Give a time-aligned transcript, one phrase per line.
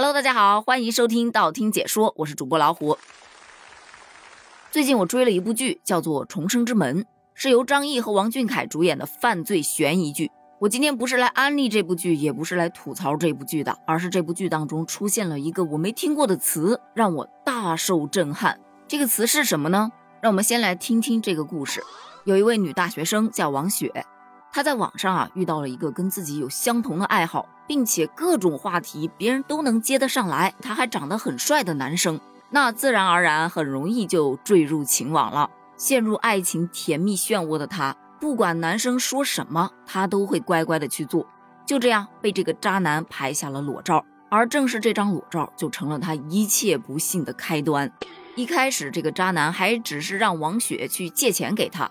[0.00, 2.96] Hello，大家好，欢迎收听道听解说，我是主播老虎。
[4.70, 7.02] 最近我追了一部剧，叫做《重生之门》，
[7.34, 10.30] 是由张译和王俊凯主演的犯罪悬疑剧。
[10.58, 18.58] 我今天不是来安利这部剧，也不是来吐槽这部剧的，而是这部剧当中出现了一个我没听过的词，让我大受震撼。
[18.88, 19.92] 这个词是什么呢？
[20.22, 21.84] 让我们先来听听这个故事。
[22.24, 24.06] 有一位女大学生叫王雪，
[24.52, 27.46] 她在网上啊遇到了一个跟自己有相同的爱好。
[27.70, 32.18] 并且各种话题别人都能接得上来，他还长得很帅的男生，
[32.50, 35.48] 那自然而然很容易就坠入情网了。
[35.76, 41.24] 陷入爱情甜蜜漩涡的他，不管男生说什么，他都会乖乖的去做。
[41.64, 47.92] 就这样被这个渣男拍下了裸照，而正是这张裸照就成了他一切不幸的开端。
[48.34, 51.88] 一开始这个渣男还只是让王雪去借钱给他，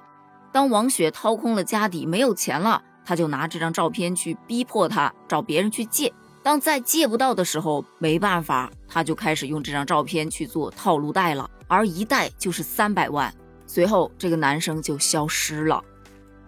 [0.52, 2.81] 当王雪掏空了家底没有钱了。
[3.05, 6.13] 他就拿这张照片去逼迫他找别人去借，
[6.44, 13.33] 当再借不到的时候，没办法，他就开始用这张照片去做套路贷了，而一贷就是三百万。
[13.66, 15.83] 随后这个男生就消失了，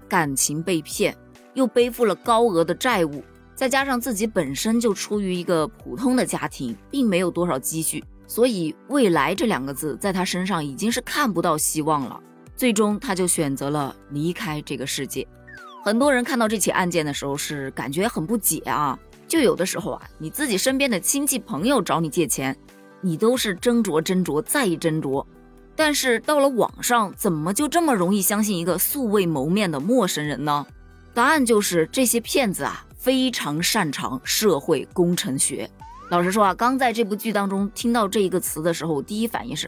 [0.07, 1.17] 感情被骗，
[1.55, 3.23] 又背负了高额的债务，
[3.55, 12.19] 再加上自己本身就出于一个普通的家庭，并没有多少积蓄，所以未来这两个字在他身上已经是看不到希望了。
[12.61, 15.27] 最终他就选择了离开这个世界。
[15.83, 22.55] 很多人看到这起案件的时候是感觉很不解啊，就有的时候啊，你自己身边的亲戚朋友找你借钱，
[23.01, 25.25] 你都是斟酌斟酌再斟酌，
[25.75, 30.63] 但是到了网上，怎么就这么容易相信一个素未谋面的陌生人呢？
[31.15, 35.67] 答案就是这些骗子啊，非常擅长社会工程学。
[36.11, 39.67] 老实说啊，刚在这部剧当中听到这一个词的时候，第一反应是，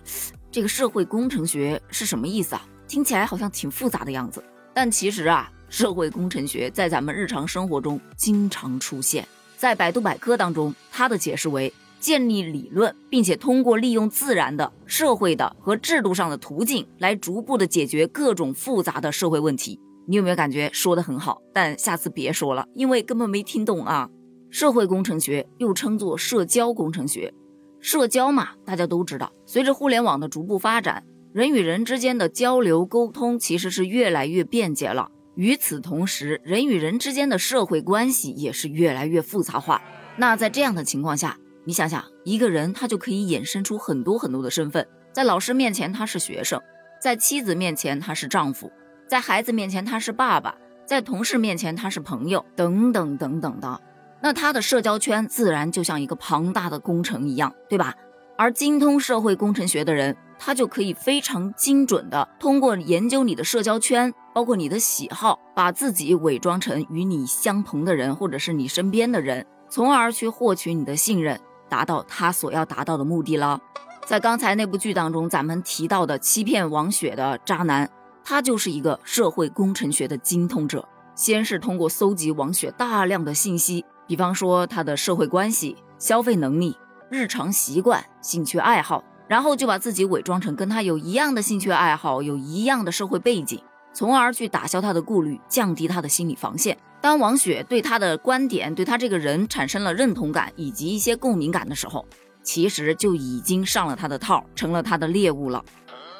[0.51, 2.63] 这个社会工程学是什么意思啊？
[2.93, 5.49] 听起来好像挺复杂的样子，但其实啊。
[5.67, 9.27] 社会工程学在咱们日常生活中经常出现，
[9.57, 19.79] 在百度百科当中，它的解释为建立理论，并且通过利用自然的、社会的和制度上的途径来逐步的解决各种复杂的社会问题。
[20.05, 21.41] 你有没有感觉说的很好？
[21.51, 24.07] 但下次别说了，因为根本没听懂啊！
[24.51, 27.33] 社会工程学又称作社交工程学，
[27.79, 31.03] 社交嘛，大家都知道，随着互联网的逐步发展，
[31.33, 35.09] 人与人之间的交流沟通其实是越来越便捷了。
[35.33, 39.81] 与此同时，人与人之间的社会关系也是越来越复杂化。
[40.15, 41.35] 那在这样的情况下，
[41.65, 46.61] 你想想，一个人他就可以衍生出很多很多的身份：在老师面前他是学生，
[47.01, 48.71] 在妻子面前他是丈夫，
[49.07, 50.55] 在孩子面前他是爸爸，
[50.85, 53.81] 在同事面前他是朋友，等等等等的。
[54.21, 57.95] 那他的社交圈自然就像一个庞大的工程一样，对吧？
[58.37, 60.15] 而精通社会工程学的人，
[60.45, 71.39] 他就可以非常精准的通过研究你的社交圈，包括你的喜好，把自己伪装成与你相同的人，或者是你身边的人，从而去获取你的信任，
[71.69, 73.57] 达到他所要达到的目的了。
[74.05, 77.89] 在刚才那部剧当中，咱们提到的欺骗王雪的渣男，
[78.21, 80.85] 他就是一个社会工程学的精通者。
[81.15, 86.75] 先是通过搜集王雪大量的信息，比方说他的社会关系、消费能力。
[87.09, 89.03] 日常习惯、兴趣爱好，
[89.33, 93.59] 然后就把自己伪装成跟他有一样的兴趣爱好、有一样的社会背景，
[93.91, 96.77] 从而去打消他的顾虑，降低他的心理防线。
[97.01, 102.05] 当王雪对他的观点、对他这个人产生了认同感以及一些共鸣感的时候，
[102.43, 105.65] 其实就已经上了他的套，成了他的猎物了。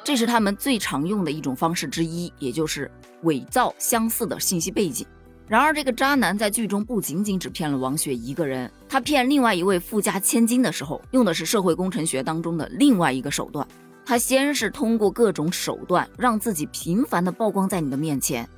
[0.02, 2.90] 这是他们最常用的一种方式之一，也就是
[3.22, 5.06] 伪造相似的信息背景。
[5.46, 13.66] 然而，这个渣男在剧中不仅仅只骗了王雪一个人，他骗另外一位富家千金的时候，用的是社会工程学当中的另外一个手段。
[14.06, 18.48] 他先是通过各种手段，让自己频繁的曝光在你的面前，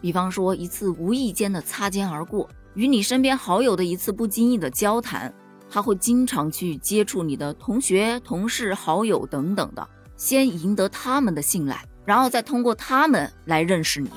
[0.00, 5.32] 比方说一次无意间的擦肩而过，与你身边好友的一次不经意的交谈，
[5.70, 9.86] 他会经常去接触你的同学、同事、好友等等的，
[10.16, 14.10] 先赢得他们的信赖，然后再通过他们来认识你。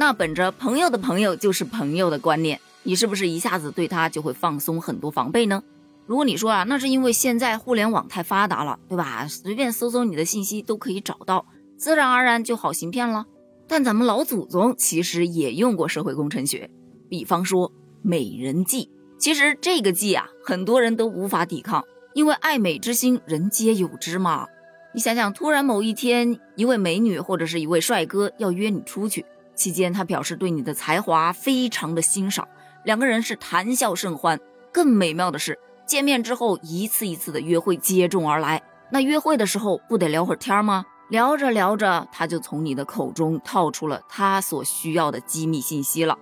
[0.00, 5.60] 那本着朋友的朋友就是朋友的观念，你是不是一下子对他就会放松很多防备呢？
[6.06, 9.26] 如果你说啊，那是因为现在互联网太发达了，对吧？
[9.26, 11.44] 随便搜搜你的信息都可以找到，
[11.76, 13.26] 自然而然就好行骗了。
[13.66, 16.70] 但咱们老祖宗其实也用过社会工程学，
[17.08, 18.88] 比方说美人计。
[19.18, 21.84] 其实这个计啊，很多人都无法抵抗，
[22.14, 24.46] 因为爱美之心人皆有之嘛。
[24.94, 29.26] 你想想，突然某一天，一位美女或者是一位帅哥要约你出去。
[29.58, 32.46] 期间，他表示对你的才华非常的欣赏，
[32.84, 34.38] 两个人是谈笑甚欢。
[34.72, 38.62] 更美妙的是，见面之后一次一次的约会接踵而来。
[38.92, 40.84] 那约会的时候不得聊会儿天吗？
[41.10, 46.16] 聊着聊着，他就从你的口中套出了他所需要的机密信息了。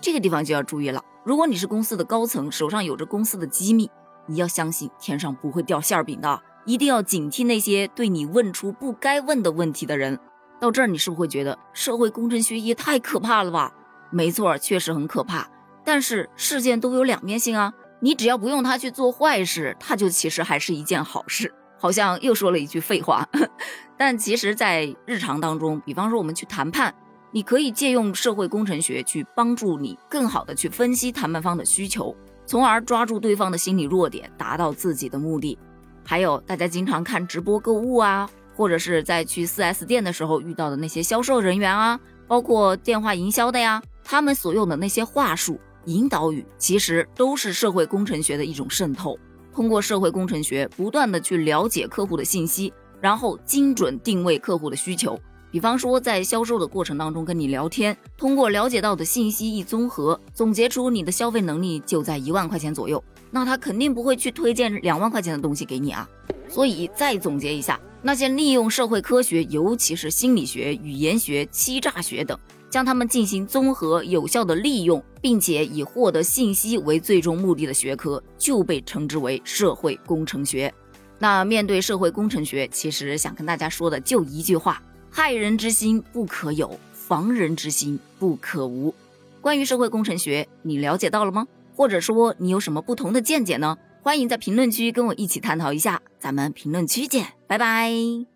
[0.00, 3.90] 这个地方就要注意了，如果你是公司的高层，手上有着公司的机密，
[4.26, 10.18] 你要相信天上不会掉馅儿饼的，一定要警惕那些对你问出不该问的问题的人。
[10.62, 13.74] 到这儿，你是不是会觉得社会工程学也太可怕了吧？
[14.10, 15.44] 没错，确实很可怕。
[15.84, 21.52] 但是事件都有两面性啊，你只要不用它去做坏事，它就其实还是一件好事。
[21.76, 23.28] 好像又说了一句废话，
[23.98, 26.94] 但其实，在日常当中，比方说我们去谈判，
[27.32, 32.14] 你可以借用社会工程学去帮助你更好的去分析谈判方的需求，
[32.46, 35.58] 从而抓住对方的心理弱点，达到自己的目的。
[36.04, 38.30] 还有大家经常看直播购物啊。
[38.54, 49.18] 或者是在去 4S 店的时候遇到的那些销售人员啊，包括电话营销的呀，他们所用的那些话术、引导语，其实都是社会工程学的一种渗透。
[49.54, 55.18] 通过社会工程学，不断的去了解客户的信息，然后精准定位客户的需求。
[55.50, 66.08] 比方说，在销售的过程当中跟你聊天，通过了解到的信息一综合，总结出你的消费能力就在一万块钱左右，那他肯定不会去推荐两万块钱的东西给你啊。
[66.48, 67.78] 所以再总结一下。
[68.04, 72.36] 那些利用社会科学，尤其是心理学、语言学、欺诈学等，
[72.68, 80.74] 将它们进行综合有效的利用，并且以获得信息为最终目的的学科，就被称之为社会工程学。
[81.20, 88.92] 那面对社会工程学，其实想跟大家说的就一句话：害人之心不可有，防人之心不可无。
[89.40, 91.46] 关于社会工程学，你了解到了吗？
[91.76, 93.78] 或者说你有什么不同的见解呢？
[94.02, 98.31] 欢迎在评论区跟我一起探讨一下，咱们评论区见，拜拜。